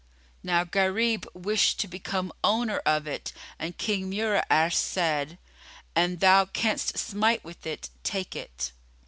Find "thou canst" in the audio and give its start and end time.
6.17-6.97